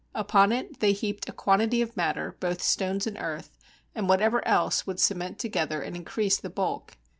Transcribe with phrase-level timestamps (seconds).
[0.15, 3.55] Upon it they heaped a quantity of matter, both stones and earth,
[3.93, 6.97] and whatever else would cement together and increase the bulk.